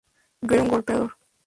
[0.41, 1.15] Yo era un golpeador.